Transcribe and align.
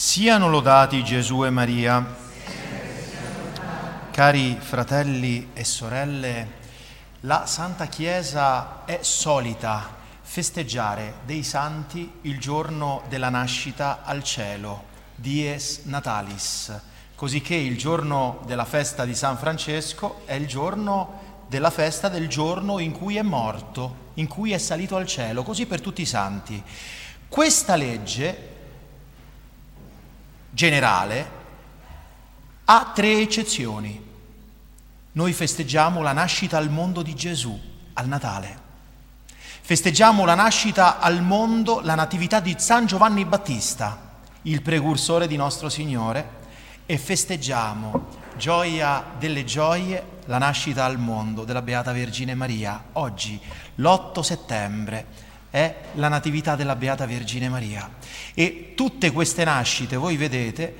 Siano 0.00 0.48
lodati 0.48 1.02
Gesù 1.02 1.44
e 1.44 1.50
Maria. 1.50 2.06
Cari 4.12 4.56
fratelli 4.60 5.50
e 5.52 5.64
sorelle, 5.64 6.52
la 7.22 7.46
Santa 7.46 7.86
Chiesa 7.86 8.84
è 8.84 9.00
solita 9.02 9.96
festeggiare 10.20 11.14
dei 11.24 11.42
santi 11.42 12.12
il 12.22 12.38
giorno 12.38 13.02
della 13.08 13.28
nascita 13.28 14.02
al 14.04 14.22
cielo, 14.22 14.84
dies 15.16 15.80
natalis, 15.86 16.80
cosicché 17.16 17.56
il 17.56 17.76
giorno 17.76 18.42
della 18.46 18.64
festa 18.64 19.04
di 19.04 19.16
San 19.16 19.36
Francesco 19.36 20.20
è 20.26 20.34
il 20.34 20.46
giorno 20.46 21.42
della 21.48 21.70
festa 21.70 22.08
del 22.08 22.28
giorno 22.28 22.78
in 22.78 22.92
cui 22.92 23.16
è 23.16 23.22
morto, 23.22 24.12
in 24.14 24.28
cui 24.28 24.52
è 24.52 24.58
salito 24.58 24.94
al 24.94 25.06
cielo, 25.06 25.42
così 25.42 25.66
per 25.66 25.80
tutti 25.80 26.02
i 26.02 26.06
santi. 26.06 26.62
Questa 27.26 27.74
legge 27.74 28.57
generale 30.58 31.30
ha 32.64 32.90
tre 32.92 33.20
eccezioni. 33.20 34.06
Noi 35.12 35.32
festeggiamo 35.32 36.02
la 36.02 36.10
nascita 36.10 36.56
al 36.56 36.68
mondo 36.68 37.02
di 37.02 37.14
Gesù 37.14 37.56
al 37.92 38.08
Natale. 38.08 38.66
Festeggiamo 39.60 40.24
la 40.24 40.34
nascita 40.34 40.98
al 40.98 41.22
mondo, 41.22 41.80
la 41.80 41.94
natività 41.94 42.40
di 42.40 42.56
San 42.58 42.86
Giovanni 42.86 43.24
Battista, 43.24 44.16
il 44.42 44.60
precursore 44.60 45.28
di 45.28 45.36
nostro 45.36 45.68
Signore, 45.68 46.36
e 46.86 46.98
festeggiamo, 46.98 48.06
gioia 48.36 49.04
delle 49.16 49.44
gioie, 49.44 50.16
la 50.24 50.38
nascita 50.38 50.84
al 50.84 50.98
mondo 50.98 51.44
della 51.44 51.62
Beata 51.62 51.92
Vergine 51.92 52.34
Maria, 52.34 52.86
oggi, 52.94 53.40
l'8 53.76 54.20
settembre 54.22 55.06
è 55.50 55.74
la 55.94 56.08
natività 56.08 56.56
della 56.56 56.76
Beata 56.76 57.06
Vergine 57.06 57.48
Maria. 57.48 57.88
E 58.34 58.72
tutte 58.74 59.10
queste 59.10 59.44
nascite, 59.44 59.96
voi 59.96 60.16
vedete, 60.16 60.74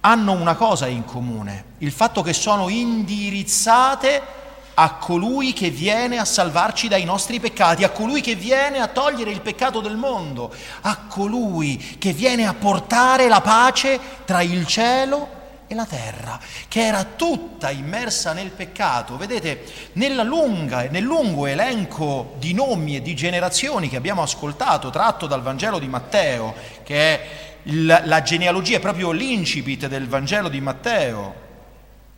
hanno 0.00 0.32
una 0.32 0.54
cosa 0.54 0.86
in 0.86 1.04
comune, 1.04 1.64
il 1.78 1.92
fatto 1.92 2.22
che 2.22 2.32
sono 2.32 2.68
indirizzate 2.68 4.40
a 4.74 4.94
colui 4.94 5.52
che 5.52 5.70
viene 5.70 6.18
a 6.18 6.24
salvarci 6.24 6.88
dai 6.88 7.04
nostri 7.04 7.38
peccati, 7.38 7.84
a 7.84 7.90
colui 7.90 8.20
che 8.20 8.34
viene 8.34 8.78
a 8.78 8.88
togliere 8.88 9.30
il 9.30 9.40
peccato 9.40 9.80
del 9.80 9.96
mondo, 9.96 10.52
a 10.80 10.96
colui 11.08 11.96
che 11.98 12.12
viene 12.12 12.46
a 12.46 12.54
portare 12.54 13.28
la 13.28 13.40
pace 13.40 14.00
tra 14.24 14.40
il 14.42 14.66
cielo 14.66 15.28
e 15.28 15.41
la 15.74 15.86
terra, 15.86 16.38
che 16.68 16.86
era 16.86 17.04
tutta 17.04 17.70
immersa 17.70 18.32
nel 18.32 18.50
peccato. 18.50 19.16
Vedete, 19.16 19.64
lunga, 19.92 20.88
nel 20.90 21.02
lungo 21.02 21.46
elenco 21.46 22.34
di 22.38 22.52
nomi 22.52 22.96
e 22.96 23.02
di 23.02 23.14
generazioni 23.14 23.88
che 23.88 23.96
abbiamo 23.96 24.22
ascoltato, 24.22 24.90
tratto 24.90 25.26
dal 25.26 25.42
Vangelo 25.42 25.78
di 25.78 25.88
Matteo, 25.88 26.54
che 26.82 26.96
è 26.96 27.28
il, 27.64 28.02
la 28.04 28.22
genealogia, 28.22 28.76
è 28.76 28.80
proprio 28.80 29.10
l'incipit 29.10 29.86
del 29.86 30.08
Vangelo 30.08 30.48
di 30.48 30.60
Matteo, 30.60 31.34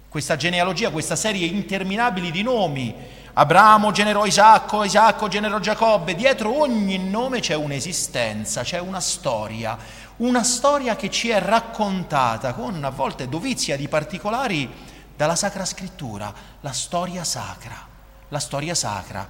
questa 0.08 0.36
genealogia, 0.36 0.90
questa 0.90 1.16
serie 1.16 1.46
interminabile 1.46 2.30
di 2.30 2.42
nomi, 2.42 2.94
Abramo 3.36 3.90
generò 3.90 4.26
Isacco, 4.26 4.84
Isacco 4.84 5.26
generò 5.26 5.58
Giacobbe, 5.58 6.14
dietro 6.14 6.56
ogni 6.56 6.98
nome 6.98 7.40
c'è 7.40 7.54
un'esistenza, 7.54 8.62
c'è 8.62 8.78
una 8.78 9.00
storia, 9.00 9.76
una 10.16 10.44
storia 10.44 10.94
che 10.94 11.10
ci 11.10 11.30
è 11.30 11.40
raccontata 11.40 12.52
con 12.52 12.82
a 12.84 12.90
volte 12.90 13.28
dovizia 13.28 13.76
di 13.76 13.88
particolari 13.88 14.70
dalla 15.16 15.34
Sacra 15.34 15.64
Scrittura, 15.64 16.32
la 16.60 16.72
storia 16.72 17.24
sacra, 17.24 17.86
la 18.28 18.38
storia 18.38 18.74
sacra. 18.74 19.28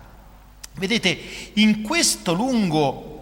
Vedete, 0.75 1.19
in 1.55 1.83
questo 1.83 2.35
lungo 2.35 3.13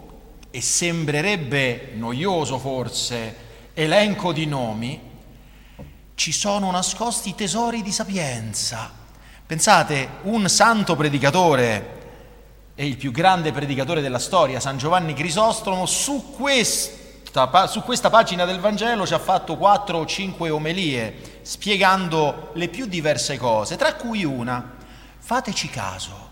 e 0.51 0.61
sembrerebbe 0.61 1.93
noioso 1.95 2.59
forse 2.59 3.37
elenco 3.75 4.33
di 4.33 4.47
nomi, 4.47 5.11
ci 6.15 6.33
sono 6.33 6.71
nascosti 6.71 7.35
tesori 7.35 7.83
di 7.83 7.93
sapienza. 7.93 8.91
Pensate, 9.47 10.09
un 10.23 10.49
santo 10.49 10.97
predicatore 10.97 12.01
e 12.75 12.87
il 12.87 12.97
più 12.97 13.13
grande 13.13 13.53
predicatore 13.53 14.01
della 14.01 14.19
storia, 14.19 14.61
San 14.61 14.79
Giovanni 14.79 15.15
Crisostomo, 15.15 15.85
su 15.87 16.33
questo 16.33 17.02
su 17.67 17.83
questa 17.83 18.11
pagina 18.11 18.45
del 18.45 18.61
Vangelo 18.61 19.07
ci 19.07 19.15
ha 19.15 19.19
fatto 19.19 19.57
quattro 19.57 19.99
o 19.99 20.07
cinque 20.07 20.51
omelie 20.51 21.41
spiegando 21.43 22.51
le 22.55 22.69
più 22.69 22.87
diverse 22.87 23.39
cose, 23.39 23.77
tra 23.77 23.95
cui 23.95 24.25
una, 24.25 24.73
fateci 25.19 25.71
caso, 25.71 26.31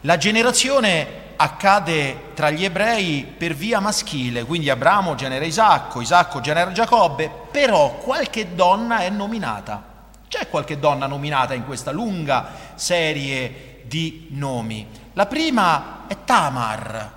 la 0.00 0.16
generazione 0.16 1.22
accade 1.36 2.32
tra 2.34 2.50
gli 2.50 2.64
ebrei 2.64 3.24
per 3.24 3.54
via 3.54 3.80
maschile, 3.80 4.44
quindi 4.44 4.70
Abramo 4.70 5.14
genera 5.14 5.44
Isacco, 5.44 6.00
Isacco 6.00 6.40
genera 6.40 6.72
Giacobbe, 6.72 7.30
però 7.50 7.96
qualche 7.96 8.54
donna 8.54 9.00
è 9.00 9.10
nominata. 9.10 9.92
C'è 10.28 10.48
qualche 10.48 10.78
donna 10.78 11.06
nominata 11.06 11.54
in 11.54 11.64
questa 11.64 11.90
lunga 11.90 12.46
serie 12.74 13.82
di 13.84 14.28
nomi. 14.30 14.86
La 15.12 15.26
prima 15.26 16.06
è 16.06 16.16
Tamar, 16.24 17.12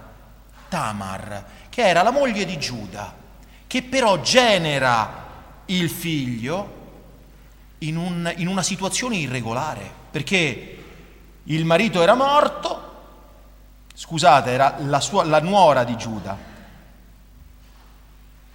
Tamar, 0.68 1.44
che 1.78 1.88
era 1.88 2.02
la 2.02 2.10
moglie 2.10 2.44
di 2.44 2.58
Giuda, 2.58 3.14
che 3.68 3.84
però 3.84 4.20
genera 4.20 5.26
il 5.66 5.92
figlio 5.92 6.76
in, 7.78 7.98
un, 7.98 8.34
in 8.38 8.48
una 8.48 8.64
situazione 8.64 9.18
irregolare, 9.18 9.88
perché 10.10 10.84
il 11.44 11.66
marito 11.66 12.02
era 12.02 12.16
morto, 12.16 12.96
scusate, 13.94 14.50
era 14.50 14.78
la, 14.80 15.00
sua, 15.00 15.24
la 15.24 15.40
nuora 15.40 15.84
di 15.84 15.96
Giuda, 15.98 16.36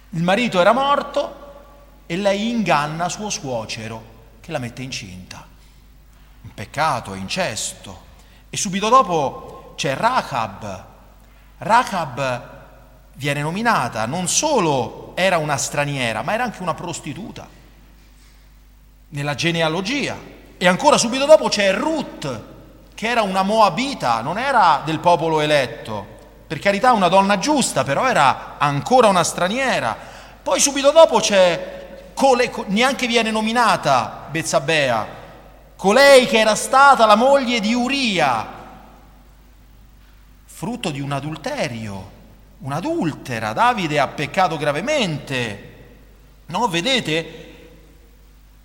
il 0.09 0.21
marito 0.21 0.59
era 0.59 0.73
morto 0.73 2.03
e 2.05 2.17
lei 2.17 2.49
inganna 2.49 3.07
suo 3.07 3.29
suocero 3.29 4.03
che 4.41 4.51
la 4.51 4.59
mette 4.59 4.81
incinta. 4.81 5.47
Un 6.41 6.53
peccato, 6.53 7.13
incesto. 7.13 8.01
E 8.49 8.57
subito 8.57 8.89
dopo 8.89 9.75
c'è 9.77 9.95
Rahab. 9.95 10.85
Rahab 11.59 12.61
viene 13.13 13.41
nominata, 13.41 14.05
non 14.05 14.27
solo 14.27 15.13
era 15.15 15.37
una 15.37 15.57
straniera, 15.57 16.21
ma 16.21 16.33
era 16.33 16.43
anche 16.43 16.61
una 16.61 16.73
prostituta 16.73 17.47
nella 19.09 19.35
genealogia. 19.35 20.17
E 20.57 20.67
ancora 20.67 20.97
subito 20.97 21.25
dopo 21.25 21.49
c'è 21.49 21.73
Ruth, 21.73 22.41
che 22.95 23.07
era 23.07 23.21
una 23.21 23.43
moabita, 23.43 24.21
non 24.21 24.37
era 24.37 24.81
del 24.83 24.99
popolo 24.99 25.41
eletto. 25.41 26.11
Per 26.47 26.59
carità 26.59 26.91
una 26.93 27.07
donna 27.07 27.37
giusta, 27.37 27.83
però 27.83 28.07
era 28.07 28.55
ancora 28.57 29.07
una 29.07 29.23
straniera. 29.23 29.95
Poi 30.41 30.59
subito 30.59 30.91
dopo 30.91 31.19
c'è, 31.19 32.11
cole, 32.13 32.51
neanche 32.67 33.07
viene 33.07 33.31
nominata 33.31 34.27
Bezzabea, 34.29 35.07
colei 35.75 36.25
che 36.27 36.39
era 36.39 36.55
stata 36.55 37.05
la 37.05 37.15
moglie 37.15 37.59
di 37.59 37.73
Uria, 37.73 38.47
frutto 40.45 40.91
di 40.91 41.01
un 41.01 41.11
adulterio 41.11 42.21
un'adultera, 42.63 43.53
Davide 43.53 43.99
ha 43.99 44.07
peccato 44.07 44.57
gravemente. 44.57 45.71
No, 46.47 46.67
vedete? 46.67 47.51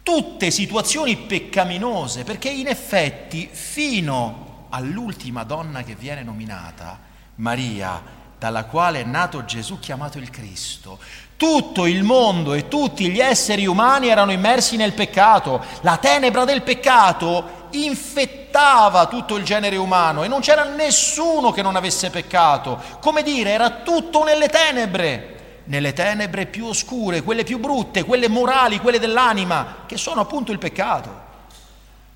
Tutte 0.03 0.51
situazioni 0.51 1.17
peccaminose, 1.17 2.25
perché 2.25 2.49
in 2.49 2.67
effetti 2.67 3.49
fino 3.51 4.67
all'ultima 4.71 5.45
donna 5.45 5.83
che 5.83 5.95
viene 5.95 6.23
nominata, 6.23 6.99
Maria, 7.37 8.17
dalla 8.39 8.65
quale 8.65 9.01
è 9.01 9.05
nato 9.05 9.45
Gesù 9.45 9.79
chiamato 9.81 10.19
il 10.19 10.31
Cristo, 10.31 10.99
tutto 11.37 11.87
il 11.87 12.05
mondo 12.05 12.55
e 12.55 12.69
tutti 12.69 13.11
gli 13.11 13.21
esseri 13.21 13.67
umani 13.67 14.09
erano 14.09 14.33
immersi 14.33 14.77
nel 14.77 14.93
peccato, 14.93 15.63
la 15.83 15.97
tenebra 15.97 16.45
del 16.45 16.63
peccato 16.63 17.58
infettava 17.73 19.06
tutto 19.06 19.37
il 19.37 19.45
genere 19.45 19.77
umano 19.77 20.25
e 20.25 20.29
non 20.29 20.41
c'era 20.41 20.65
nessuno 20.65 21.53
che 21.53 21.62
non 21.62 21.77
avesse 21.77 22.11
peccato. 22.11 22.81
Come 23.01 23.23
dire, 23.23 23.51
era 23.51 23.71
tutto 23.71 24.25
nelle 24.25 24.49
tenebre, 24.49 25.62
nelle 25.65 25.93
tenebre 25.93 26.47
più 26.47 26.67
oscure, 26.67 27.23
quelle 27.23 27.45
più 27.45 27.59
brutte, 27.59 28.05
quelle 28.05 28.29
morali, 28.29 28.81
quelle 28.81 28.99
dell'anima, 28.99 29.85
che 29.87 29.97
sono 29.97 30.20
appunto 30.20 30.53
il 30.53 30.59
peccato. 30.59 31.26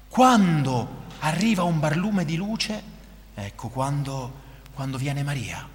Quando 0.09 1.01
arriva 1.21 1.63
un 1.63 1.79
barlume 1.79 2.25
di 2.25 2.37
luce, 2.37 2.83
ecco 3.35 3.69
quando, 3.69 4.33
quando 4.75 4.99
viene 4.99 5.23
Maria, 5.23 5.67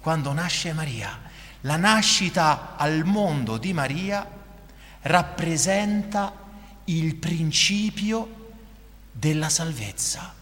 quando 0.00 0.32
nasce 0.32 0.72
Maria, 0.72 1.18
la 1.62 1.76
nascita 1.76 2.74
al 2.76 3.04
mondo 3.04 3.56
di 3.56 3.72
Maria 3.72 4.28
rappresenta 5.02 6.32
il 6.84 7.14
principio 7.16 8.43
della 9.14 9.48
salvezza. 9.48 10.34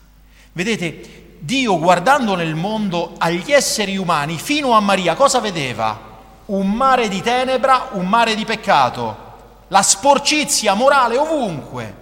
Vedete, 0.53 1.37
Dio 1.39 1.79
guardando 1.79 2.35
nel 2.35 2.55
mondo 2.55 3.15
agli 3.19 3.53
esseri 3.53 3.97
umani 3.97 4.39
fino 4.39 4.73
a 4.73 4.81
Maria, 4.81 5.15
cosa 5.15 5.41
vedeva? 5.41 6.11
Un 6.47 6.71
mare 6.71 7.09
di 7.09 7.21
tenebra, 7.21 7.91
un 7.93 8.09
mare 8.09 8.35
di 8.35 8.45
peccato, 8.45 9.67
la 9.69 9.83
sporcizia 9.83 10.75
morale 10.75 11.17
ovunque. 11.17 12.01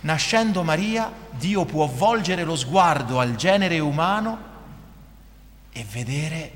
Nascendo 0.00 0.62
Maria, 0.62 1.12
Dio 1.30 1.64
può 1.64 1.86
volgere 1.86 2.42
lo 2.44 2.56
sguardo 2.56 3.20
al 3.20 3.36
genere 3.36 3.78
umano 3.78 4.38
e 5.72 5.86
vedere 5.90 6.52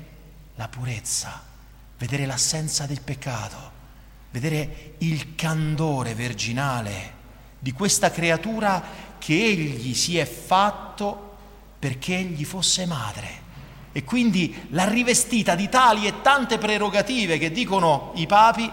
la 0.55 0.67
purezza, 0.67 1.41
vedere 1.97 2.25
l'assenza 2.25 2.85
del 2.85 3.01
peccato, 3.01 3.71
vedere 4.31 4.95
il 4.99 5.35
candore 5.35 6.13
virginale 6.13 7.13
di 7.59 7.71
questa 7.71 8.11
creatura 8.11 8.83
che 9.25 9.33
egli 9.43 9.95
si 9.95 10.19
è 10.19 10.25
fatto 10.25 11.33
perché 11.79 12.15
egli 12.15 12.45
fosse 12.45 12.85
madre. 12.85 13.41
E 13.91 14.03
quindi 14.03 14.67
l'ha 14.69 14.87
rivestita 14.87 15.55
di 15.55 15.67
tali 15.67 16.05
e 16.05 16.21
tante 16.21 16.59
prerogative 16.59 17.39
che 17.39 17.51
dicono 17.51 18.11
i 18.17 18.27
papi, 18.27 18.69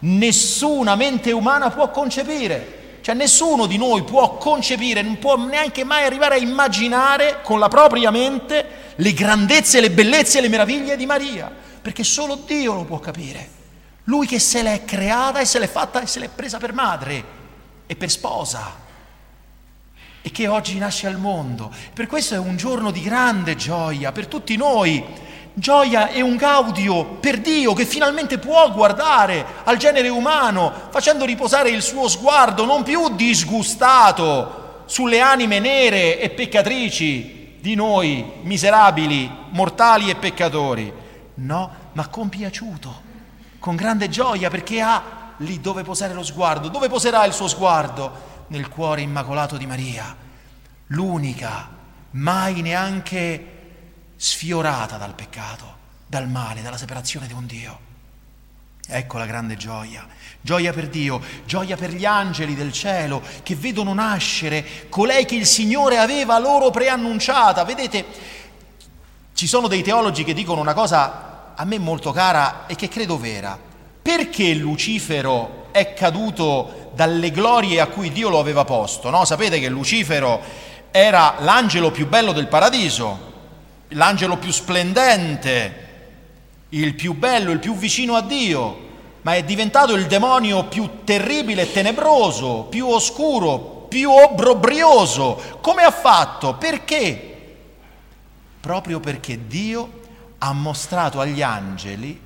nessuna 0.00 0.96
mente 0.96 1.30
umana 1.30 1.70
può 1.70 1.92
concepire. 1.92 2.98
Cioè 3.00 3.14
nessuno 3.14 3.66
di 3.66 3.76
noi 3.76 4.02
può 4.02 4.38
concepire, 4.38 5.02
non 5.02 5.20
può 5.20 5.36
neanche 5.36 5.84
mai 5.84 6.02
arrivare 6.02 6.34
a 6.34 6.38
immaginare 6.38 7.38
con 7.44 7.60
la 7.60 7.68
propria 7.68 8.10
mente 8.10 8.94
le 8.96 9.12
grandezze, 9.12 9.80
le 9.80 9.92
bellezze 9.92 10.38
e 10.38 10.40
le 10.40 10.48
meraviglie 10.48 10.96
di 10.96 11.06
Maria, 11.06 11.48
perché 11.80 12.02
solo 12.02 12.42
Dio 12.44 12.74
lo 12.74 12.82
può 12.82 12.98
capire. 12.98 13.50
Lui 14.04 14.26
che 14.26 14.40
se 14.40 14.62
l'è 14.62 14.84
creata 14.84 15.38
e 15.38 15.44
se 15.44 15.60
l'è 15.60 15.68
fatta 15.68 16.02
e 16.02 16.08
se 16.08 16.18
l'è 16.18 16.28
presa 16.28 16.58
per 16.58 16.72
madre 16.72 17.24
e 17.86 17.94
per 17.94 18.10
sposa 18.10 18.84
e 20.26 20.32
che 20.32 20.48
oggi 20.48 20.76
nasce 20.76 21.06
al 21.06 21.18
mondo. 21.18 21.70
Per 21.94 22.08
questo 22.08 22.34
è 22.34 22.38
un 22.38 22.56
giorno 22.56 22.90
di 22.90 23.00
grande 23.00 23.54
gioia 23.54 24.10
per 24.10 24.26
tutti 24.26 24.56
noi. 24.56 25.04
Gioia 25.54 26.08
e 26.08 26.20
un 26.20 26.34
gaudio 26.34 27.04
per 27.04 27.38
Dio 27.38 27.74
che 27.74 27.86
finalmente 27.86 28.38
può 28.38 28.72
guardare 28.72 29.46
al 29.62 29.76
genere 29.76 30.08
umano 30.08 30.72
facendo 30.90 31.24
riposare 31.24 31.70
il 31.70 31.80
suo 31.80 32.08
sguardo 32.08 32.64
non 32.64 32.82
più 32.82 33.14
disgustato 33.14 34.82
sulle 34.86 35.20
anime 35.20 35.60
nere 35.60 36.18
e 36.18 36.30
peccatrici 36.30 37.58
di 37.60 37.76
noi, 37.76 38.32
miserabili, 38.42 39.30
mortali 39.50 40.10
e 40.10 40.16
peccatori. 40.16 40.92
No, 41.34 41.70
ma 41.92 42.08
compiaciuto, 42.08 43.02
con 43.60 43.76
grande 43.76 44.08
gioia 44.08 44.50
perché 44.50 44.80
ha 44.80 45.34
lì 45.38 45.60
dove 45.60 45.84
posare 45.84 46.14
lo 46.14 46.24
sguardo. 46.24 46.66
Dove 46.66 46.88
poserà 46.88 47.24
il 47.26 47.32
suo 47.32 47.46
sguardo? 47.46 48.34
Nel 48.48 48.68
cuore 48.68 49.00
immacolato 49.00 49.56
di 49.56 49.66
Maria, 49.66 50.14
l'unica, 50.88 51.68
mai 52.12 52.62
neanche 52.62 53.54
sfiorata 54.16 54.96
dal 54.96 55.14
peccato, 55.14 55.74
dal 56.06 56.28
male, 56.28 56.62
dalla 56.62 56.78
separazione 56.78 57.26
di 57.26 57.32
un 57.32 57.46
Dio. 57.46 57.84
Ecco 58.88 59.18
la 59.18 59.26
grande 59.26 59.56
gioia, 59.56 60.06
gioia 60.40 60.72
per 60.72 60.88
Dio, 60.88 61.20
gioia 61.44 61.76
per 61.76 61.90
gli 61.90 62.04
angeli 62.04 62.54
del 62.54 62.72
cielo 62.72 63.20
che 63.42 63.56
vedono 63.56 63.92
nascere 63.92 64.88
colei 64.88 65.24
che 65.24 65.34
il 65.34 65.44
Signore 65.46 65.98
aveva 65.98 66.38
loro 66.38 66.70
preannunciata. 66.70 67.64
Vedete, 67.64 68.04
ci 69.34 69.48
sono 69.48 69.66
dei 69.66 69.82
teologi 69.82 70.22
che 70.22 70.34
dicono 70.34 70.60
una 70.60 70.72
cosa 70.72 71.52
a 71.56 71.64
me 71.64 71.78
molto 71.78 72.12
cara 72.12 72.66
e 72.66 72.76
che 72.76 72.88
credo 72.88 73.18
vera. 73.18 73.58
Perché 74.00 74.54
Lucifero 74.54 75.66
è 75.72 75.92
caduto 75.92 76.85
dalle 76.96 77.30
glorie 77.30 77.78
a 77.78 77.86
cui 77.86 78.10
Dio 78.10 78.30
lo 78.30 78.40
aveva 78.40 78.64
posto. 78.64 79.10
No? 79.10 79.24
Sapete 79.26 79.60
che 79.60 79.68
Lucifero 79.68 80.40
era 80.90 81.36
l'angelo 81.40 81.90
più 81.90 82.08
bello 82.08 82.32
del 82.32 82.48
paradiso, 82.48 83.32
l'angelo 83.88 84.38
più 84.38 84.50
splendente, 84.50 85.84
il 86.70 86.94
più 86.94 87.14
bello, 87.14 87.52
il 87.52 87.58
più 87.58 87.76
vicino 87.76 88.16
a 88.16 88.22
Dio, 88.22 88.84
ma 89.22 89.34
è 89.34 89.44
diventato 89.44 89.94
il 89.94 90.06
demonio 90.06 90.64
più 90.64 91.04
terribile 91.04 91.62
e 91.62 91.72
tenebroso, 91.72 92.66
più 92.70 92.88
oscuro, 92.88 93.58
più 93.88 94.10
obbrobrioso. 94.10 95.58
Come 95.60 95.82
ha 95.82 95.90
fatto? 95.90 96.54
Perché? 96.54 97.34
Proprio 98.58 99.00
perché 99.00 99.46
Dio 99.46 100.00
ha 100.38 100.52
mostrato 100.52 101.20
agli 101.20 101.42
angeli, 101.42 102.18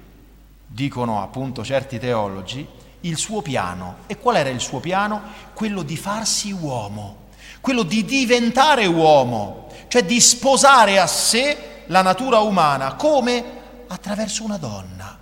dicono 0.64 1.22
appunto 1.22 1.64
certi 1.64 1.98
teologi, 1.98 2.66
il 3.02 3.16
suo 3.16 3.42
piano. 3.42 3.98
E 4.06 4.18
qual 4.18 4.36
era 4.36 4.48
il 4.48 4.60
suo 4.60 4.80
piano? 4.80 5.22
Quello 5.54 5.82
di 5.82 5.96
farsi 5.96 6.52
uomo, 6.52 7.28
quello 7.60 7.82
di 7.82 8.04
diventare 8.04 8.86
uomo, 8.86 9.68
cioè 9.88 10.04
di 10.04 10.20
sposare 10.20 10.98
a 10.98 11.06
sé 11.06 11.84
la 11.86 12.02
natura 12.02 12.40
umana. 12.40 12.94
Come? 12.94 13.58
Attraverso 13.88 14.44
una 14.44 14.56
donna. 14.56 15.18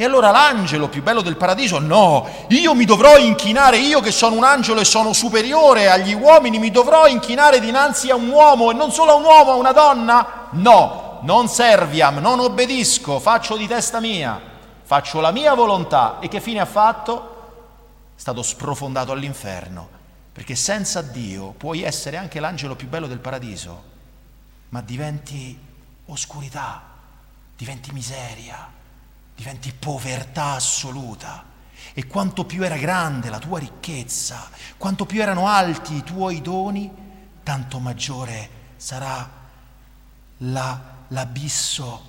E 0.00 0.04
allora 0.04 0.30
l'angelo 0.30 0.88
più 0.88 1.02
bello 1.02 1.22
del 1.22 1.36
paradiso, 1.36 1.80
no, 1.80 2.24
io 2.50 2.72
mi 2.76 2.84
dovrò 2.84 3.16
inchinare, 3.16 3.78
io 3.78 3.98
che 3.98 4.12
sono 4.12 4.36
un 4.36 4.44
angelo 4.44 4.78
e 4.78 4.84
sono 4.84 5.12
superiore 5.12 5.90
agli 5.90 6.14
uomini, 6.14 6.60
mi 6.60 6.70
dovrò 6.70 7.08
inchinare 7.08 7.58
dinanzi 7.58 8.08
a 8.08 8.14
un 8.14 8.28
uomo 8.28 8.70
e 8.70 8.74
non 8.74 8.92
solo 8.92 9.10
a 9.10 9.14
un 9.16 9.24
uomo, 9.24 9.50
a 9.50 9.54
una 9.56 9.72
donna? 9.72 10.46
No, 10.52 11.18
non 11.22 11.48
serviam, 11.48 12.18
non 12.18 12.38
obbedisco, 12.38 13.18
faccio 13.18 13.56
di 13.56 13.66
testa 13.66 13.98
mia 13.98 14.47
faccio 14.88 15.20
la 15.20 15.32
mia 15.32 15.52
volontà 15.52 16.18
e 16.18 16.28
che 16.28 16.40
fine 16.40 16.60
ha 16.60 16.64
fatto? 16.64 18.12
È 18.16 18.18
stato 18.18 18.42
sprofondato 18.42 19.12
all'inferno, 19.12 19.86
perché 20.32 20.54
senza 20.54 21.02
Dio 21.02 21.50
puoi 21.50 21.82
essere 21.82 22.16
anche 22.16 22.40
l'angelo 22.40 22.74
più 22.74 22.88
bello 22.88 23.06
del 23.06 23.18
paradiso, 23.18 23.82
ma 24.70 24.80
diventi 24.80 25.58
oscurità, 26.06 26.82
diventi 27.54 27.92
miseria, 27.92 28.66
diventi 29.36 29.74
povertà 29.74 30.52
assoluta. 30.52 31.44
E 31.92 32.06
quanto 32.06 32.46
più 32.46 32.64
era 32.64 32.78
grande 32.78 33.28
la 33.28 33.38
tua 33.38 33.58
ricchezza, 33.58 34.48
quanto 34.78 35.04
più 35.04 35.20
erano 35.20 35.48
alti 35.48 35.96
i 35.96 36.02
tuoi 36.02 36.40
doni, 36.40 36.90
tanto 37.42 37.78
maggiore 37.78 38.48
sarà 38.76 39.30
la, 40.38 40.80
l'abisso 41.08 42.06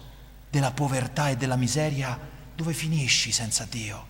della 0.49 0.71
povertà 0.71 1.27
e 1.27 1.35
della 1.35 1.57
miseria 1.57 2.37
dove 2.59 2.73
finisci 2.73 3.31
senza 3.31 3.65
Dio? 3.69 4.05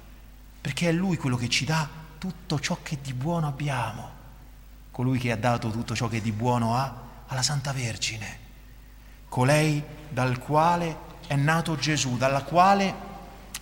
Perché 0.60 0.90
è 0.90 0.92
Lui 0.92 1.18
quello 1.18 1.36
che 1.36 1.50
ci 1.50 1.66
dà 1.66 1.88
tutto 2.18 2.60
ciò 2.60 2.80
che 2.82 2.98
di 3.00 3.14
buono 3.14 3.46
abbiamo, 3.46 4.10
colui 4.90 5.20
che 5.20 5.32
ha 5.32 5.38
dato 5.38 5.70
tutto 5.70 5.94
ciò 5.94 6.08
che 6.08 6.20
di 6.20 6.32
buono 6.32 6.76
ha 6.76 6.96
alla 7.28 7.44
Santa 7.44 7.72
Vergine, 7.74 8.40
colei 9.30 9.84
dal 10.10 10.40
quale 10.40 10.98
è 11.28 11.36
nato 11.36 11.76
Gesù, 11.76 12.18
dalla 12.18 12.42
quale 12.42 13.08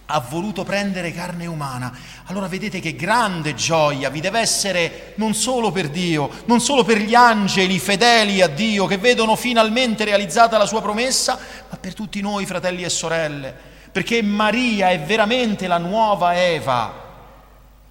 ha 0.05 0.19
voluto 0.21 0.63
prendere 0.63 1.11
carne 1.11 1.47
umana. 1.47 1.93
Allora 2.27 2.47
vedete 2.47 2.79
che 2.79 2.95
grande 2.95 3.55
gioia 3.55 4.09
vi 4.09 4.21
deve 4.21 4.39
essere 4.39 5.15
non 5.17 5.33
solo 5.33 5.69
per 5.69 5.89
Dio, 5.89 6.31
non 6.45 6.61
solo 6.61 6.85
per 6.85 6.99
gli 6.99 7.13
angeli 7.13 7.77
fedeli 7.77 8.41
a 8.41 8.47
Dio 8.47 8.85
che 8.85 8.97
vedono 8.97 9.35
finalmente 9.35 10.05
realizzata 10.05 10.57
la 10.57 10.65
sua 10.65 10.81
promessa, 10.81 11.37
ma 11.69 11.75
per 11.75 11.93
tutti 11.93 12.21
noi 12.21 12.45
fratelli 12.45 12.85
e 12.85 12.89
sorelle 12.89 13.75
perché 13.91 14.21
Maria 14.21 14.89
è 14.89 14.99
veramente 14.99 15.67
la 15.67 15.77
nuova 15.77 16.35
Eva. 16.35 17.05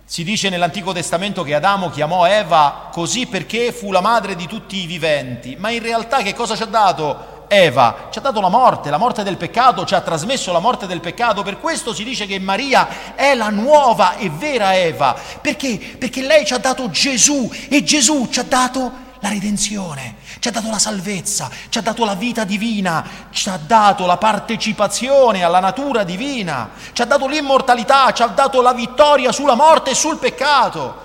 Si 0.04 0.22
dice 0.22 0.48
nell'Antico 0.48 0.92
Testamento 0.92 1.42
che 1.42 1.54
Adamo 1.54 1.90
chiamò 1.90 2.26
Eva 2.26 2.90
così 2.92 3.26
perché 3.26 3.72
fu 3.72 3.90
la 3.90 4.00
madre 4.00 4.36
di 4.36 4.46
tutti 4.46 4.76
i 4.76 4.86
viventi, 4.86 5.56
ma 5.58 5.70
in 5.70 5.82
realtà 5.82 6.22
che 6.22 6.32
cosa 6.32 6.54
ci 6.54 6.62
ha 6.62 6.66
dato 6.66 7.44
Eva? 7.48 8.06
Ci 8.10 8.18
ha 8.18 8.22
dato 8.22 8.40
la 8.40 8.48
morte, 8.48 8.90
la 8.90 8.98
morte 8.98 9.24
del 9.24 9.36
peccato, 9.36 9.84
ci 9.84 9.94
ha 9.94 10.00
trasmesso 10.00 10.52
la 10.52 10.60
morte 10.60 10.86
del 10.86 11.00
peccato, 11.00 11.42
per 11.42 11.58
questo 11.58 11.92
si 11.92 12.04
dice 12.04 12.26
che 12.26 12.38
Maria 12.38 13.14
è 13.16 13.34
la 13.34 13.50
nuova 13.50 14.16
e 14.16 14.30
vera 14.30 14.76
Eva, 14.76 15.16
perché? 15.40 15.96
Perché 15.98 16.22
lei 16.22 16.46
ci 16.46 16.54
ha 16.54 16.58
dato 16.58 16.88
Gesù 16.90 17.50
e 17.68 17.82
Gesù 17.82 18.28
ci 18.30 18.38
ha 18.38 18.44
dato 18.44 19.04
la 19.26 19.28
redenzione, 19.28 20.16
ci 20.38 20.48
ha 20.48 20.50
dato 20.52 20.70
la 20.70 20.78
salvezza, 20.78 21.50
ci 21.68 21.78
ha 21.78 21.80
dato 21.80 22.04
la 22.04 22.14
vita 22.14 22.44
divina, 22.44 23.04
ci 23.30 23.48
ha 23.48 23.56
dato 23.56 24.06
la 24.06 24.16
partecipazione 24.16 25.42
alla 25.42 25.58
natura 25.58 26.04
divina, 26.04 26.70
ci 26.92 27.02
ha 27.02 27.04
dato 27.04 27.26
l'immortalità, 27.26 28.12
ci 28.12 28.22
ha 28.22 28.28
dato 28.28 28.62
la 28.62 28.72
vittoria 28.72 29.32
sulla 29.32 29.54
morte 29.54 29.90
e 29.90 29.94
sul 29.94 30.18
peccato. 30.18 31.04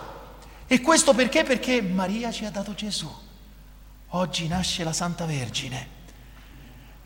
E 0.68 0.82
questo 0.82 1.14
perché? 1.14 1.44
Perché 1.44 1.82
Maria 1.82 2.32
ci 2.32 2.46
ha 2.46 2.52
dato 2.52 2.74
Gesù. 2.76 3.12
Oggi 4.10 4.48
nasce 4.48 4.84
la 4.84 4.94
Santa 4.94 5.26
Vergine. 5.26 6.00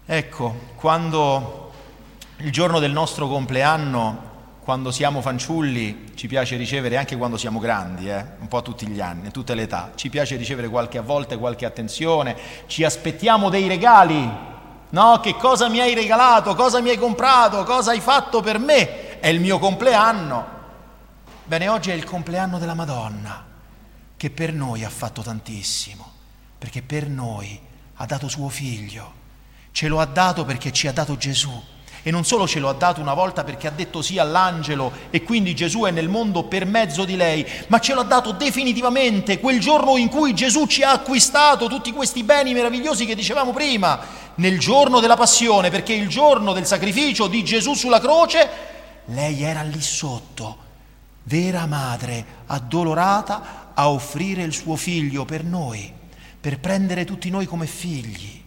Ecco, 0.05 0.74
quando 0.75 1.72
il 2.38 2.51
giorno 2.51 2.79
del 2.79 2.91
nostro 2.91 3.27
compleanno 3.27 4.34
quando 4.65 4.89
siamo 4.89 5.22
fanciulli 5.22 6.13
ci 6.15 6.25
piace 6.25 6.55
ricevere, 6.55 6.98
anche 6.98 7.15
quando 7.15 7.38
siamo 7.38 7.60
grandi, 7.60 8.10
eh, 8.10 8.25
un 8.39 8.48
po' 8.48 8.63
tutti 8.63 8.88
gli 8.88 9.00
anni, 9.00 9.29
tutte 9.29 9.53
le 9.53 9.62
età, 9.62 9.91
ci 9.93 10.10
piace 10.10 10.38
ricevere 10.38 10.69
qualche 10.69 10.98
a 10.98 11.03
volte 11.03 11.38
qualche 11.38 11.67
attenzione, 11.67 12.36
ci 12.65 12.84
aspettiamo 12.84 13.51
dei 13.51 13.67
regali, 13.67 14.27
no? 14.89 15.19
Che 15.19 15.36
cosa 15.36 15.69
mi 15.69 15.81
hai 15.81 15.93
regalato, 15.93 16.55
cosa 16.55 16.81
mi 16.81 16.89
hai 16.89 16.98
comprato, 16.98 17.63
cosa 17.63 17.91
hai 17.91 18.00
fatto 18.00 18.41
per 18.41 18.57
me? 18.57 19.19
È 19.19 19.27
il 19.27 19.39
mio 19.39 19.60
compleanno. 19.60 20.48
Bene, 21.43 21.67
oggi 21.67 21.91
è 21.91 21.93
il 21.93 22.03
compleanno 22.03 22.57
della 22.57 22.74
Madonna, 22.74 23.45
che 24.17 24.31
per 24.31 24.51
noi 24.51 24.84
ha 24.84 24.89
fatto 24.89 25.22
tantissimo, 25.22 26.12
perché 26.57 26.81
per 26.81 27.07
noi 27.07 27.62
ha 27.98 28.05
dato 28.07 28.27
suo 28.27 28.50
figlio, 28.50 29.13
ce 29.69 29.88
lo 29.88 30.00
ha 30.00 30.05
dato 30.05 30.43
perché 30.43 30.72
ci 30.72 30.88
ha 30.88 30.91
dato 30.91 31.17
Gesù 31.17 31.74
e 32.07 32.12
non 32.12 32.24
solo 32.24 32.47
ce 32.47 32.59
lo 32.59 32.69
ha 32.69 32.74
dato 32.74 33.01
una 33.01 33.15
volta 33.15 33.43
perché 33.43 33.65
ha 33.65 33.71
detto 33.71 34.03
sì 34.03 34.19
all'angelo 34.19 34.91
e 35.09 35.24
quindi 35.24 35.55
Gesù 35.55 35.85
è 35.85 35.91
nel 35.91 36.07
mondo 36.07 36.43
per 36.43 36.67
mezzo 36.67 37.03
di 37.03 37.15
lei, 37.15 37.43
ma 37.69 37.79
ce 37.79 37.95
l'ha 37.95 38.03
dato 38.03 38.31
definitivamente 38.31 39.39
quel 39.39 39.59
giorno 39.59 39.97
in 39.97 40.07
cui 40.07 40.35
Gesù 40.35 40.67
ci 40.67 40.83
ha 40.83 40.91
acquistato 40.91 41.65
tutti 41.65 41.91
questi 41.91 42.21
beni 42.21 42.53
meravigliosi 42.53 43.07
che 43.07 43.15
dicevamo 43.15 43.53
prima, 43.53 44.00
nel 44.35 44.59
giorno 44.59 45.00
della 45.00 45.15
passione, 45.15 45.71
perché 45.71 45.93
il 45.93 46.07
giorno 46.07 46.53
del 46.53 46.67
sacrificio 46.67 47.25
di 47.25 47.43
Gesù 47.43 47.74
sulla 47.74 48.00
croce, 48.00 48.50
lei 49.05 49.41
era 49.41 49.63
lì 49.63 49.81
sotto, 49.81 50.57
vera 51.24 51.65
madre, 51.65 52.24
addolorata 52.45 53.71
a 53.74 53.89
offrire 53.89 54.43
il 54.43 54.53
suo 54.53 54.75
figlio 54.75 55.25
per 55.25 55.43
noi, 55.43 55.91
per 56.39 56.59
prendere 56.59 57.03
tutti 57.03 57.31
noi 57.31 57.47
come 57.47 57.65
figli. 57.65 58.43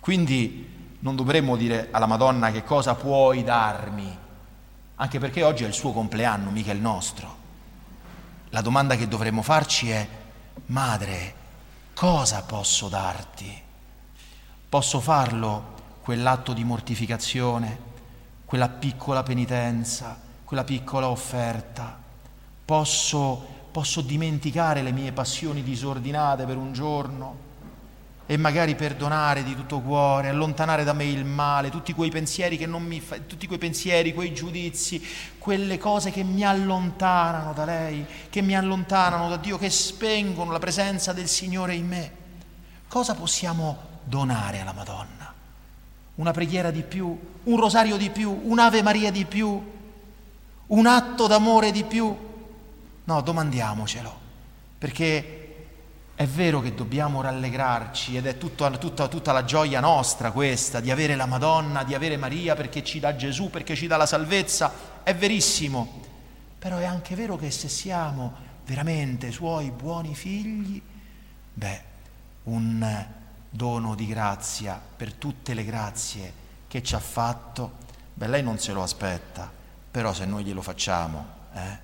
Quindi 0.00 0.72
non 1.04 1.16
dovremmo 1.16 1.56
dire 1.56 1.88
alla 1.90 2.06
Madonna 2.06 2.50
che 2.50 2.64
cosa 2.64 2.94
puoi 2.94 3.44
darmi, 3.44 4.18
anche 4.96 5.18
perché 5.18 5.42
oggi 5.42 5.62
è 5.62 5.66
il 5.66 5.74
suo 5.74 5.92
compleanno, 5.92 6.50
mica 6.50 6.72
il 6.72 6.80
nostro. 6.80 7.42
La 8.48 8.62
domanda 8.62 8.96
che 8.96 9.06
dovremmo 9.06 9.42
farci 9.42 9.90
è, 9.90 10.08
Madre, 10.66 11.34
cosa 11.92 12.42
posso 12.42 12.88
darti? 12.88 13.62
Posso 14.66 14.98
farlo 15.00 15.72
quell'atto 16.00 16.54
di 16.54 16.64
mortificazione, 16.64 17.78
quella 18.46 18.70
piccola 18.70 19.22
penitenza, 19.22 20.18
quella 20.42 20.64
piccola 20.64 21.10
offerta? 21.10 21.98
Posso, 22.64 23.46
posso 23.70 24.00
dimenticare 24.00 24.80
le 24.80 24.92
mie 24.92 25.12
passioni 25.12 25.62
disordinate 25.62 26.46
per 26.46 26.56
un 26.56 26.72
giorno? 26.72 27.43
E 28.26 28.38
magari 28.38 28.74
perdonare 28.74 29.42
di 29.42 29.54
tutto 29.54 29.80
cuore, 29.80 30.28
allontanare 30.28 30.82
da 30.82 30.94
me 30.94 31.04
il 31.04 31.26
male, 31.26 31.68
tutti 31.68 31.92
quei 31.92 32.10
pensieri 32.10 32.56
che 32.56 32.64
non 32.64 32.82
mi 32.82 33.00
fa, 33.00 33.18
tutti 33.18 33.46
quei 33.46 33.58
pensieri, 33.58 34.14
quei 34.14 34.32
giudizi, 34.32 35.04
quelle 35.36 35.76
cose 35.76 36.10
che 36.10 36.22
mi 36.22 36.42
allontanano 36.42 37.52
da 37.52 37.66
lei, 37.66 38.06
che 38.30 38.40
mi 38.40 38.56
allontanano 38.56 39.28
da 39.28 39.36
Dio, 39.36 39.58
che 39.58 39.68
spengono 39.68 40.52
la 40.52 40.58
presenza 40.58 41.12
del 41.12 41.28
Signore 41.28 41.74
in 41.74 41.86
me. 41.86 42.12
Cosa 42.88 43.14
possiamo 43.14 43.76
donare 44.04 44.60
alla 44.60 44.72
Madonna? 44.72 45.32
Una 46.14 46.30
preghiera 46.30 46.70
di 46.70 46.82
più, 46.82 47.18
un 47.42 47.60
rosario 47.60 47.98
di 47.98 48.08
più, 48.08 48.40
un'Ave 48.44 48.82
Maria 48.82 49.10
di 49.10 49.26
più, 49.26 49.72
un 50.66 50.86
atto 50.86 51.26
d'amore 51.26 51.72
di 51.72 51.84
più? 51.84 52.16
No, 53.04 53.20
domandiamocelo, 53.20 54.18
perché 54.78 55.43
è 56.16 56.26
vero 56.26 56.60
che 56.60 56.74
dobbiamo 56.74 57.20
rallegrarci 57.20 58.16
ed 58.16 58.26
è 58.26 58.38
tutta, 58.38 58.70
tutta, 58.70 59.08
tutta, 59.08 59.32
la 59.32 59.44
gioia 59.44 59.80
nostra 59.80 60.30
questa 60.30 60.78
di 60.78 60.92
avere 60.92 61.16
la 61.16 61.26
Madonna, 61.26 61.82
di 61.82 61.94
avere 61.94 62.16
Maria 62.16 62.54
perché 62.54 62.84
ci 62.84 63.00
dà 63.00 63.16
Gesù, 63.16 63.50
perché 63.50 63.74
ci 63.74 63.88
dà 63.88 63.96
la 63.96 64.06
salvezza, 64.06 64.72
è 65.02 65.14
verissimo. 65.14 66.02
Però 66.58 66.78
è 66.78 66.84
anche 66.84 67.16
vero 67.16 67.36
che 67.36 67.50
se 67.50 67.68
siamo 67.68 68.32
veramente 68.64 69.32
suoi 69.32 69.70
buoni 69.70 70.14
figli, 70.14 70.80
beh, 71.52 71.82
un 72.44 73.06
dono 73.50 73.94
di 73.94 74.06
grazia 74.06 74.80
per 74.96 75.14
tutte 75.14 75.52
le 75.52 75.64
grazie 75.64 76.32
che 76.68 76.82
ci 76.82 76.94
ha 76.94 77.00
fatto, 77.00 77.72
beh, 78.14 78.28
lei 78.28 78.42
non 78.42 78.58
se 78.58 78.72
lo 78.72 78.82
aspetta, 78.82 79.50
però 79.90 80.12
se 80.12 80.24
noi 80.26 80.44
glielo 80.44 80.62
facciamo, 80.62 81.26
eh, 81.54 81.78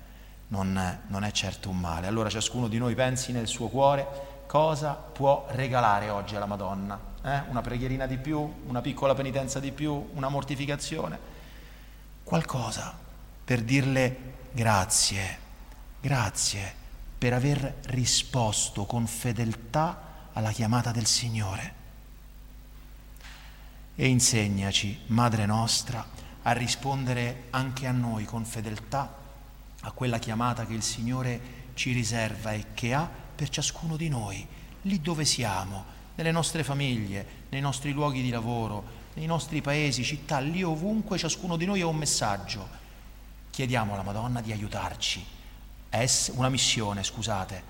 non, 0.51 0.99
non 1.07 1.23
è 1.23 1.31
certo 1.31 1.69
un 1.69 1.79
male. 1.79 2.07
Allora 2.07 2.29
ciascuno 2.29 2.67
di 2.67 2.77
noi 2.77 2.95
pensi 2.95 3.31
nel 3.31 3.47
suo 3.47 3.67
cuore 3.67 4.29
cosa 4.47 4.93
può 4.93 5.47
regalare 5.51 6.09
oggi 6.09 6.35
alla 6.35 6.45
Madonna. 6.45 6.99
Eh? 7.23 7.41
Una 7.49 7.61
preghierina 7.61 8.05
di 8.05 8.17
più, 8.17 8.61
una 8.65 8.81
piccola 8.81 9.13
penitenza 9.13 9.59
di 9.59 9.71
più, 9.71 10.09
una 10.13 10.29
mortificazione. 10.29 11.39
Qualcosa 12.23 12.93
per 13.43 13.61
dirle 13.61 14.33
grazie, 14.51 15.37
grazie 15.99 16.79
per 17.17 17.33
aver 17.33 17.77
risposto 17.85 18.85
con 18.85 19.07
fedeltà 19.07 20.29
alla 20.33 20.51
chiamata 20.51 20.91
del 20.91 21.05
Signore. 21.05 21.79
E 23.95 24.07
insegnaci, 24.07 25.01
Madre 25.07 25.45
nostra, 25.45 26.05
a 26.43 26.51
rispondere 26.51 27.43
anche 27.51 27.85
a 27.85 27.91
noi 27.91 28.25
con 28.25 28.43
fedeltà 28.43 29.19
a 29.81 29.91
quella 29.91 30.19
chiamata 30.19 30.65
che 30.65 30.73
il 30.73 30.83
Signore 30.83 31.59
ci 31.73 31.91
riserva 31.91 32.51
e 32.51 32.67
che 32.73 32.93
ha 32.93 33.09
per 33.35 33.49
ciascuno 33.49 33.97
di 33.97 34.09
noi, 34.09 34.45
lì 34.83 35.01
dove 35.01 35.25
siamo, 35.25 35.99
nelle 36.15 36.31
nostre 36.31 36.63
famiglie, 36.63 37.25
nei 37.49 37.61
nostri 37.61 37.91
luoghi 37.91 38.21
di 38.21 38.29
lavoro, 38.29 38.99
nei 39.15 39.25
nostri 39.25 39.61
paesi, 39.61 40.03
città, 40.03 40.39
lì 40.39 40.63
ovunque 40.63 41.17
ciascuno 41.17 41.57
di 41.57 41.65
noi 41.65 41.81
ha 41.81 41.87
un 41.87 41.97
messaggio. 41.97 42.79
Chiediamo 43.49 43.93
alla 43.93 44.03
Madonna 44.03 44.41
di 44.41 44.51
aiutarci, 44.51 45.25
una 46.33 46.49
missione, 46.49 47.03
scusate, 47.03 47.63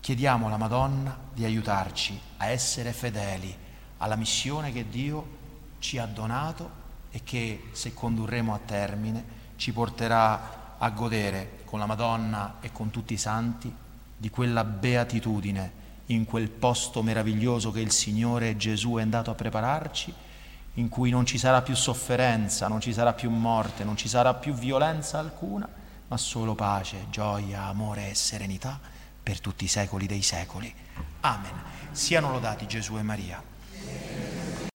chiediamo 0.00 0.46
alla 0.46 0.56
Madonna 0.56 1.18
di 1.32 1.44
aiutarci 1.44 2.18
a 2.38 2.46
essere 2.46 2.92
fedeli 2.92 3.66
alla 3.98 4.16
missione 4.16 4.72
che 4.72 4.88
Dio 4.88 5.36
ci 5.78 5.98
ha 5.98 6.06
donato 6.06 6.86
e 7.10 7.22
che 7.24 7.68
se 7.72 7.94
condurremo 7.94 8.54
a 8.54 8.60
termine 8.64 9.36
ci 9.56 9.72
porterà 9.72 10.67
a 10.78 10.90
godere 10.90 11.60
con 11.64 11.78
la 11.78 11.86
Madonna 11.86 12.56
e 12.60 12.72
con 12.72 12.90
tutti 12.90 13.14
i 13.14 13.18
santi 13.18 13.72
di 14.16 14.30
quella 14.30 14.64
beatitudine 14.64 15.86
in 16.06 16.24
quel 16.24 16.48
posto 16.48 17.02
meraviglioso 17.02 17.70
che 17.70 17.80
il 17.80 17.92
Signore 17.92 18.56
Gesù 18.56 18.94
è 18.94 19.02
andato 19.02 19.30
a 19.30 19.34
prepararci, 19.34 20.12
in 20.74 20.88
cui 20.88 21.10
non 21.10 21.26
ci 21.26 21.38
sarà 21.38 21.60
più 21.60 21.74
sofferenza, 21.74 22.68
non 22.68 22.80
ci 22.80 22.92
sarà 22.92 23.12
più 23.12 23.30
morte, 23.30 23.84
non 23.84 23.96
ci 23.96 24.08
sarà 24.08 24.34
più 24.34 24.54
violenza 24.54 25.18
alcuna, 25.18 25.68
ma 26.06 26.16
solo 26.16 26.54
pace, 26.54 27.06
gioia, 27.10 27.64
amore 27.64 28.10
e 28.10 28.14
serenità 28.14 28.78
per 29.22 29.40
tutti 29.40 29.64
i 29.64 29.68
secoli 29.68 30.06
dei 30.06 30.22
secoli. 30.22 30.72
Amen. 31.20 31.52
Siano 31.90 32.30
lodati 32.30 32.66
Gesù 32.66 32.96
e 32.96 33.02
Maria. 33.02 33.47